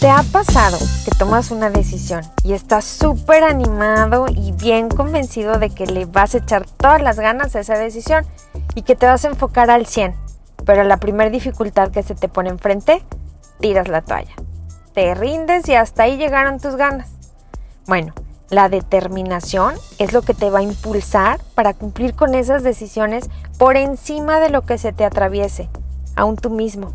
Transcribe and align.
¿Te 0.00 0.08
ha 0.08 0.22
pasado 0.22 0.78
que 1.04 1.10
tomas 1.18 1.50
una 1.50 1.70
decisión 1.70 2.22
y 2.44 2.52
estás 2.52 2.84
súper 2.84 3.42
animado 3.42 4.26
y 4.28 4.52
bien 4.52 4.88
convencido 4.90 5.58
de 5.58 5.70
que 5.70 5.86
le 5.86 6.06
vas 6.06 6.36
a 6.36 6.38
echar 6.38 6.66
todas 6.66 7.02
las 7.02 7.18
ganas 7.18 7.56
a 7.56 7.60
esa 7.60 7.76
decisión 7.76 8.24
y 8.76 8.82
que 8.82 8.94
te 8.94 9.06
vas 9.06 9.24
a 9.24 9.28
enfocar 9.28 9.72
al 9.72 9.86
100? 9.86 10.14
Pero 10.64 10.84
la 10.84 10.98
primera 10.98 11.30
dificultad 11.30 11.90
que 11.90 12.04
se 12.04 12.14
te 12.14 12.28
pone 12.28 12.48
enfrente, 12.48 13.02
tiras 13.58 13.88
la 13.88 14.02
toalla. 14.02 14.36
Te 14.94 15.16
rindes 15.16 15.68
y 15.68 15.74
hasta 15.74 16.04
ahí 16.04 16.16
llegaron 16.16 16.60
tus 16.60 16.76
ganas. 16.76 17.08
Bueno, 17.88 18.14
la 18.50 18.68
determinación 18.68 19.74
es 19.98 20.12
lo 20.12 20.22
que 20.22 20.32
te 20.32 20.48
va 20.48 20.60
a 20.60 20.62
impulsar 20.62 21.40
para 21.56 21.74
cumplir 21.74 22.14
con 22.14 22.36
esas 22.36 22.62
decisiones 22.62 23.28
por 23.58 23.76
encima 23.76 24.38
de 24.38 24.50
lo 24.50 24.62
que 24.62 24.78
se 24.78 24.92
te 24.92 25.04
atraviese, 25.04 25.68
aún 26.14 26.36
tú 26.36 26.50
mismo. 26.50 26.94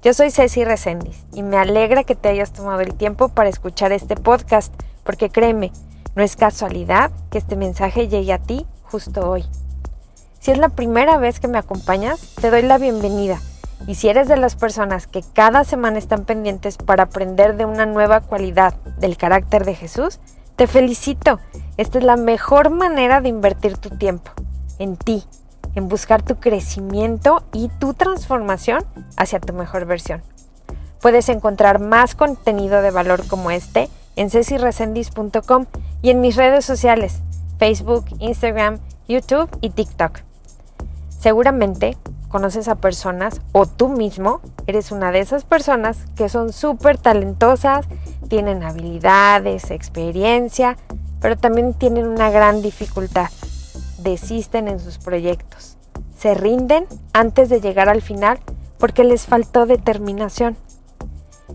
Yo 0.00 0.14
soy 0.14 0.30
Ceci 0.30 0.64
Resendiz 0.64 1.24
y 1.32 1.42
me 1.42 1.56
alegra 1.56 2.04
que 2.04 2.14
te 2.14 2.28
hayas 2.28 2.52
tomado 2.52 2.80
el 2.82 2.94
tiempo 2.94 3.30
para 3.30 3.48
escuchar 3.48 3.90
este 3.90 4.14
podcast, 4.14 4.72
porque 5.02 5.28
créeme, 5.28 5.72
no 6.14 6.22
es 6.22 6.36
casualidad 6.36 7.10
que 7.30 7.38
este 7.38 7.56
mensaje 7.56 8.06
llegue 8.06 8.32
a 8.32 8.38
ti 8.38 8.64
justo 8.84 9.28
hoy. 9.28 9.44
Si 10.38 10.52
es 10.52 10.58
la 10.58 10.68
primera 10.68 11.18
vez 11.18 11.40
que 11.40 11.48
me 11.48 11.58
acompañas, 11.58 12.36
te 12.40 12.50
doy 12.50 12.62
la 12.62 12.78
bienvenida. 12.78 13.40
Y 13.88 13.96
si 13.96 14.08
eres 14.08 14.28
de 14.28 14.36
las 14.36 14.54
personas 14.54 15.08
que 15.08 15.24
cada 15.32 15.64
semana 15.64 15.98
están 15.98 16.24
pendientes 16.24 16.76
para 16.76 17.04
aprender 17.04 17.56
de 17.56 17.64
una 17.64 17.84
nueva 17.84 18.20
cualidad 18.20 18.74
del 19.00 19.16
carácter 19.16 19.64
de 19.64 19.74
Jesús, 19.74 20.20
te 20.54 20.68
felicito. 20.68 21.40
Esta 21.76 21.98
es 21.98 22.04
la 22.04 22.16
mejor 22.16 22.70
manera 22.70 23.20
de 23.20 23.30
invertir 23.30 23.76
tu 23.78 23.90
tiempo 23.90 24.30
en 24.78 24.96
ti, 24.96 25.24
en 25.78 25.88
buscar 25.88 26.22
tu 26.22 26.36
crecimiento 26.36 27.42
y 27.52 27.68
tu 27.78 27.94
transformación 27.94 28.84
hacia 29.16 29.40
tu 29.40 29.54
mejor 29.54 29.86
versión. 29.86 30.22
Puedes 31.00 31.28
encontrar 31.28 31.78
más 31.80 32.14
contenido 32.14 32.82
de 32.82 32.90
valor 32.90 33.26
como 33.26 33.50
este 33.50 33.88
en 34.16 34.30
ceciresendis.com 34.30 35.66
y 36.02 36.10
en 36.10 36.20
mis 36.20 36.36
redes 36.36 36.64
sociales, 36.64 37.20
Facebook, 37.58 38.04
Instagram, 38.18 38.80
YouTube 39.08 39.48
y 39.60 39.70
TikTok. 39.70 40.20
Seguramente 41.08 41.96
conoces 42.28 42.68
a 42.68 42.74
personas 42.74 43.40
o 43.52 43.66
tú 43.66 43.88
mismo 43.88 44.40
eres 44.66 44.90
una 44.92 45.12
de 45.12 45.20
esas 45.20 45.44
personas 45.44 45.98
que 46.16 46.28
son 46.28 46.52
súper 46.52 46.98
talentosas, 46.98 47.86
tienen 48.28 48.64
habilidades, 48.64 49.70
experiencia, 49.70 50.76
pero 51.20 51.36
también 51.36 51.72
tienen 51.74 52.06
una 52.06 52.30
gran 52.30 52.60
dificultad 52.60 53.30
desisten 54.08 54.68
en 54.68 54.80
sus 54.80 54.98
proyectos. 54.98 55.76
Se 56.16 56.34
rinden 56.34 56.86
antes 57.12 57.48
de 57.48 57.60
llegar 57.60 57.88
al 57.88 58.02
final 58.02 58.38
porque 58.78 59.04
les 59.04 59.26
faltó 59.26 59.66
determinación. 59.66 60.56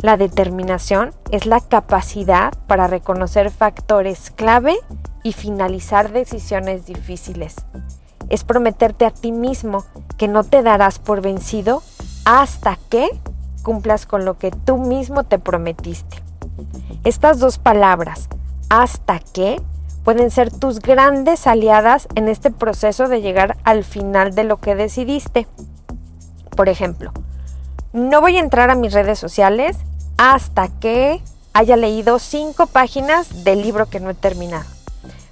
La 0.00 0.16
determinación 0.16 1.14
es 1.30 1.46
la 1.46 1.60
capacidad 1.60 2.52
para 2.66 2.86
reconocer 2.86 3.50
factores 3.50 4.30
clave 4.30 4.76
y 5.22 5.32
finalizar 5.32 6.12
decisiones 6.12 6.86
difíciles. 6.86 7.56
Es 8.28 8.44
prometerte 8.44 9.06
a 9.06 9.10
ti 9.10 9.32
mismo 9.32 9.84
que 10.16 10.28
no 10.28 10.44
te 10.44 10.62
darás 10.62 10.98
por 10.98 11.20
vencido 11.20 11.82
hasta 12.24 12.78
que 12.88 13.08
cumplas 13.62 14.06
con 14.06 14.24
lo 14.24 14.38
que 14.38 14.50
tú 14.50 14.76
mismo 14.76 15.24
te 15.24 15.38
prometiste. 15.38 16.22
Estas 17.02 17.38
dos 17.38 17.58
palabras, 17.58 18.28
hasta 18.68 19.18
que, 19.18 19.60
pueden 20.04 20.30
ser 20.30 20.52
tus 20.52 20.80
grandes 20.80 21.46
aliadas 21.46 22.06
en 22.14 22.28
este 22.28 22.50
proceso 22.50 23.08
de 23.08 23.22
llegar 23.22 23.56
al 23.64 23.84
final 23.84 24.34
de 24.34 24.44
lo 24.44 24.58
que 24.58 24.74
decidiste. 24.74 25.48
Por 26.54 26.68
ejemplo, 26.68 27.12
no 27.92 28.20
voy 28.20 28.36
a 28.36 28.40
entrar 28.40 28.70
a 28.70 28.74
mis 28.74 28.92
redes 28.92 29.18
sociales 29.18 29.78
hasta 30.18 30.68
que 30.68 31.20
haya 31.54 31.76
leído 31.76 32.18
cinco 32.18 32.66
páginas 32.66 33.44
del 33.44 33.62
libro 33.62 33.86
que 33.86 34.00
no 34.00 34.10
he 34.10 34.14
terminado. 34.14 34.66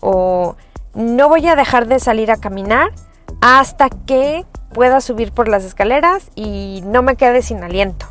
O 0.00 0.56
no 0.94 1.28
voy 1.28 1.46
a 1.46 1.56
dejar 1.56 1.86
de 1.86 2.00
salir 2.00 2.30
a 2.30 2.36
caminar 2.36 2.90
hasta 3.40 3.88
que 3.88 4.44
pueda 4.72 5.00
subir 5.00 5.32
por 5.32 5.48
las 5.48 5.64
escaleras 5.64 6.30
y 6.34 6.82
no 6.84 7.02
me 7.02 7.16
quede 7.16 7.42
sin 7.42 7.62
aliento. 7.62 8.06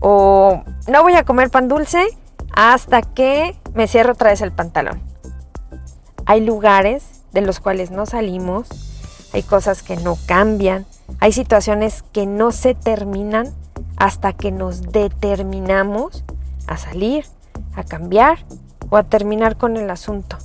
O 0.00 0.62
no 0.86 1.02
voy 1.02 1.14
a 1.14 1.24
comer 1.24 1.50
pan 1.50 1.68
dulce 1.68 2.06
hasta 2.52 3.02
que 3.02 3.56
me 3.74 3.88
cierre 3.88 4.12
otra 4.12 4.30
vez 4.30 4.42
el 4.42 4.52
pantalón. 4.52 5.15
Hay 6.26 6.40
lugares 6.40 7.04
de 7.32 7.40
los 7.40 7.60
cuales 7.60 7.90
no 7.90 8.04
salimos, 8.04 8.68
hay 9.32 9.42
cosas 9.42 9.82
que 9.82 9.96
no 9.96 10.18
cambian, 10.26 10.86
hay 11.20 11.32
situaciones 11.32 12.02
que 12.12 12.26
no 12.26 12.50
se 12.50 12.74
terminan 12.74 13.54
hasta 13.96 14.32
que 14.32 14.50
nos 14.50 14.82
determinamos 14.82 16.24
a 16.66 16.76
salir, 16.76 17.24
a 17.76 17.84
cambiar 17.84 18.38
o 18.90 18.96
a 18.96 19.04
terminar 19.04 19.56
con 19.56 19.76
el 19.76 19.88
asunto. 19.88 20.36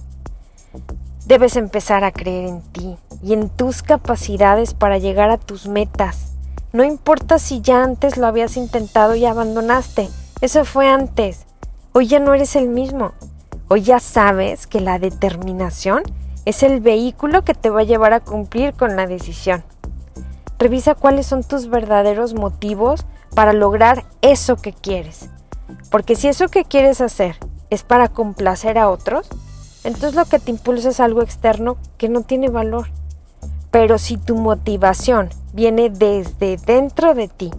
Debes 1.26 1.56
empezar 1.56 2.04
a 2.04 2.12
creer 2.12 2.48
en 2.48 2.62
ti 2.62 2.98
y 3.24 3.34
en 3.34 3.50
tus 3.50 3.82
capacidades 3.82 4.74
para 4.74 4.98
llegar 4.98 5.30
a 5.30 5.38
tus 5.38 5.68
metas. 5.68 6.34
No 6.74 6.84
importa 6.84 7.40
si 7.40 7.62
ya 7.62 7.84
antes 7.84 8.18
lo 8.18 8.28
habías 8.28 8.56
intentado 8.56 9.16
y 9.16 9.26
abandonaste, 9.26 10.10
eso 10.42 10.64
fue 10.64 10.88
antes. 10.88 11.46
Hoy 11.94 12.08
ya 12.08 12.20
no 12.20 12.34
eres 12.34 12.56
el 12.56 12.70
mismo. 12.70 13.14
Hoy 13.74 13.84
ya 13.84 14.02
sabes 14.02 14.68
que 14.68 14.82
la 14.82 15.00
determinación 15.00 16.04
es 16.44 16.62
el 16.62 16.82
vehículo 16.82 17.46
que 17.46 17.54
te 17.54 17.70
va 17.70 17.80
a 17.80 17.86
llevar 17.86 18.12
a 18.12 18.20
cumplir 18.20 18.74
con 18.74 18.98
la 18.98 19.08
decisión. 19.08 19.64
Revisa 20.60 20.94
cuáles 20.94 21.28
son 21.28 21.42
tus 21.42 21.70
verdaderos 21.70 22.34
motivos 22.34 23.06
para 23.34 23.54
lograr 23.54 24.04
eso 24.22 24.58
que 24.58 24.74
quieres. 24.74 25.30
Porque 25.90 26.18
si 26.18 26.28
eso 26.28 26.50
que 26.50 26.66
quieres 26.66 27.00
hacer 27.00 27.38
es 27.70 27.84
para 27.84 28.10
complacer 28.10 28.78
a 28.78 28.90
otros, 28.90 29.30
entonces 29.86 30.16
lo 30.16 30.26
que 30.26 30.40
te 30.40 30.52
impulsa 30.52 30.90
es 30.90 31.00
algo 31.00 31.22
externo 31.22 31.78
que 31.98 32.10
no 32.10 32.24
tiene 32.24 32.50
valor. 32.50 32.90
Pero 33.72 34.00
si 34.00 34.18
tu 34.18 34.36
motivación 34.36 35.30
viene 35.54 35.90
desde 35.90 36.58
dentro 36.58 37.14
de 37.14 37.30
ti, 37.30 37.52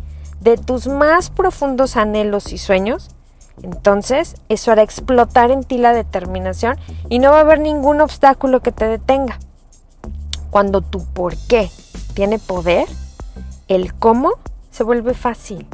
de 0.43 0.59
tus 0.59 0.89
más 0.89 1.31
profundos 1.31 1.97
anhelos 1.97 2.53
y 2.53 2.59
sueños, 2.59 3.09
entonces, 3.61 4.37
eso 4.49 4.73
hará 4.73 4.83
explotar 4.83 5.51
en 5.51 5.65
ti 5.65 5.79
la 5.79 5.93
determinación 5.93 6.77
y 7.09 7.19
no 7.19 7.31
va 7.31 7.39
a 7.39 7.41
haber 7.43 7.61
ningún 7.61 8.01
obstáculo 8.01 8.61
que 8.61 8.73
te 8.73 8.87
detenga. 8.87 9.39
Cuando 10.51 10.81
tu 10.81 11.05
por 11.05 11.37
qué 11.37 11.71
tiene 12.15 12.39
poder, 12.39 12.87
el 13.69 13.95
cómo 13.95 14.33
se 14.71 14.85
vuelve 14.85 15.15
fácil. 15.15 15.67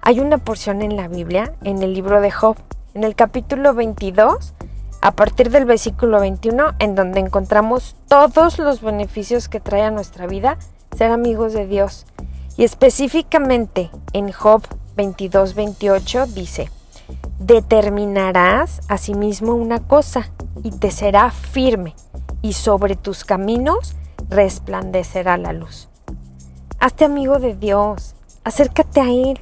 Hay 0.00 0.20
una 0.20 0.38
porción 0.38 0.82
en 0.82 0.96
la 0.96 1.08
Biblia, 1.08 1.54
en 1.62 1.82
el 1.82 1.94
libro 1.94 2.20
de 2.20 2.30
Job, 2.30 2.56
en 2.94 3.04
el 3.04 3.14
capítulo 3.14 3.74
22, 3.74 4.54
a 5.00 5.12
partir 5.12 5.50
del 5.50 5.64
versículo 5.64 6.20
21, 6.20 6.74
en 6.78 6.94
donde 6.94 7.20
encontramos 7.20 7.96
todos 8.08 8.58
los 8.58 8.82
beneficios 8.82 9.48
que 9.48 9.60
trae 9.60 9.82
a 9.82 9.90
nuestra 9.90 10.26
vida 10.26 10.58
ser 10.96 11.10
amigos 11.10 11.52
de 11.52 11.66
Dios. 11.66 12.06
Y 12.56 12.64
específicamente 12.64 13.90
en 14.12 14.32
Job 14.32 14.62
22-28 14.96 16.26
dice, 16.26 16.70
determinarás 17.38 18.80
asimismo 18.88 19.54
una 19.54 19.80
cosa 19.80 20.30
y 20.62 20.70
te 20.70 20.90
será 20.90 21.30
firme 21.30 21.94
y 22.40 22.52
sobre 22.54 22.96
tus 22.96 23.24
caminos 23.24 23.94
resplandecerá 24.28 25.36
la 25.36 25.52
luz. 25.52 25.88
Hazte 26.78 27.04
amigo 27.04 27.38
de 27.38 27.54
Dios, 27.54 28.14
acércate 28.44 29.00
a 29.00 29.10
Él, 29.10 29.40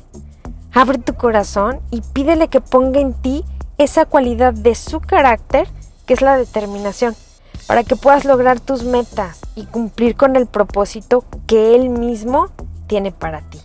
abre 0.72 0.98
tu 0.98 1.14
corazón 1.14 1.80
y 1.90 2.02
pídele 2.02 2.48
que 2.48 2.60
ponga 2.60 3.00
en 3.00 3.14
ti 3.14 3.44
esa 3.78 4.04
cualidad 4.04 4.52
de 4.52 4.75
su 4.75 5.00
carácter 5.00 5.69
que 6.06 6.14
es 6.14 6.22
la 6.22 6.36
determinación, 6.36 7.14
para 7.66 7.84
que 7.84 7.96
puedas 7.96 8.25
lograr 8.25 8.60
tus 8.60 8.82
metas 8.82 9.40
y 9.54 9.64
cumplir 9.64 10.16
con 10.16 10.36
el 10.36 10.46
propósito 10.46 11.25
que 11.46 11.76
Él 11.76 11.88
mismo 11.88 12.48
tiene 12.88 13.12
para 13.12 13.42
ti. 13.42 13.60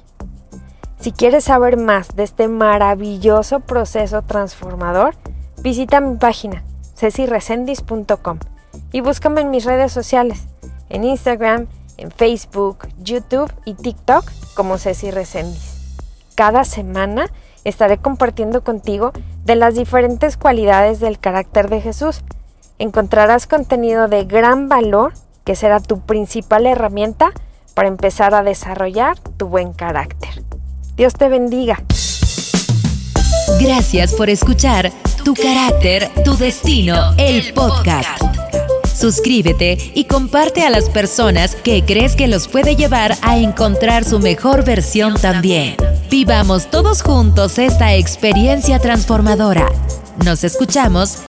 Si 1.06 1.12
quieres 1.12 1.44
saber 1.44 1.78
más 1.78 2.16
de 2.16 2.24
este 2.24 2.48
maravilloso 2.48 3.60
proceso 3.60 4.24
transformador, 4.24 5.13
visita 5.62 6.02
mi 6.02 6.18
página 6.18 6.63
ceciresendis.com 6.96 8.40
y 8.92 9.02
búscame 9.02 9.42
en 9.42 9.52
mis 9.52 9.66
redes 9.66 9.92
sociales, 9.92 10.48
en 10.90 11.04
Instagram, 11.04 11.68
en 11.98 12.10
Facebook, 12.10 12.88
YouTube 12.98 13.54
y 13.66 13.75
TikTok 13.75 14.25
como 14.56 14.80
Ceci 14.80 15.12
Cada 16.34 16.63
semana 16.63 17.28
estaré 17.66 18.00
compartiendo 18.00 18.63
contigo 18.63 19.12
de 19.44 19.56
las 19.56 19.75
diferentes 19.75 20.38
cualidades 20.38 21.00
del 21.00 21.19
carácter 21.19 21.69
de 21.69 21.81
Jesús. 21.81 22.24
Encontrarás 22.80 23.46
contenido 23.46 24.08
de 24.08 24.25
gran 24.25 24.69
valor 24.69 25.13
que 25.44 25.56
será 25.56 25.80
tu 25.81 26.00
principal 26.00 26.66
herramienta 26.66 27.31
para 27.75 27.90
empezar 27.90 28.34
a 28.34 28.42
desarrollar 28.42 29.19
tu 29.19 29.50
buen 29.50 29.72
carácter. 29.72 30.44
Dios 30.95 31.13
te 31.13 31.27
bendiga. 31.27 31.83
Gracias 33.59 34.13
por 34.13 34.30
escuchar 34.30 34.92
Tu 35.25 35.33
carácter, 35.33 36.09
tu 36.24 36.38
destino, 36.38 37.13
el 37.18 37.53
podcast. 37.53 38.21
Suscríbete 38.95 39.77
y 39.94 40.06
comparte 40.06 40.63
a 40.63 40.69
las 40.69 40.89
personas 40.89 41.56
que 41.56 41.83
crees 41.83 42.15
que 42.15 42.27
los 42.30 42.47
puede 42.47 42.77
llevar 42.77 43.15
a 43.24 43.38
encontrar 43.38 44.06
su 44.06 44.19
mejor 44.19 44.63
versión 44.63 45.15
también. 45.15 45.75
Vivamos 46.09 46.69
todos 46.71 47.01
juntos 47.01 47.59
esta 47.59 47.94
experiencia 47.95 48.80
transformadora. 48.80 49.68
Nos 50.24 50.45
escuchamos 50.45 51.18